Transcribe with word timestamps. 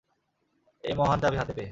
এই 0.83 0.93
মহান 0.93 1.17
চাবি 1.21 1.37
হাতে 1.37 1.53
পেয়ে। 1.53 1.69